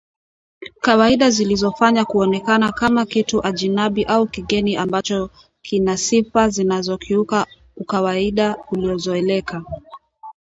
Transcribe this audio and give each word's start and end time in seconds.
kawaida 0.81 1.29
zilizofanywa 1.29 2.05
kuonekana 2.05 2.71
kama 2.71 3.05
kitu 3.05 3.45
ajinabi 3.47 4.03
au 4.03 4.27
kigeni 4.27 4.77
ambacho 4.77 5.29
kina 5.61 5.97
sifa 5.97 6.49
zinazokiuka 6.49 7.47
ukawaida 7.77 8.57
uliozoeleka 8.71 9.63